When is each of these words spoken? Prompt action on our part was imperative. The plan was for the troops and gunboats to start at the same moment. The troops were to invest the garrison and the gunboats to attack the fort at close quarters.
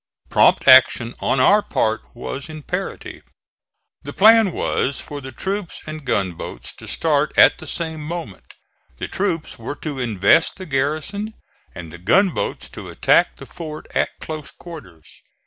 Prompt 0.31 0.67
action 0.67 1.13
on 1.19 1.39
our 1.39 1.61
part 1.61 2.01
was 2.15 2.49
imperative. 2.49 3.21
The 4.01 4.13
plan 4.13 4.51
was 4.51 4.99
for 4.99 5.21
the 5.21 5.31
troops 5.31 5.79
and 5.85 6.03
gunboats 6.05 6.73
to 6.77 6.87
start 6.87 7.31
at 7.37 7.59
the 7.59 7.67
same 7.67 8.01
moment. 8.01 8.55
The 8.97 9.07
troops 9.07 9.59
were 9.59 9.75
to 9.75 9.99
invest 9.99 10.55
the 10.55 10.65
garrison 10.65 11.35
and 11.75 11.93
the 11.93 11.99
gunboats 11.99 12.67
to 12.69 12.89
attack 12.89 13.35
the 13.35 13.45
fort 13.45 13.85
at 13.93 14.09
close 14.19 14.49
quarters. 14.49 15.07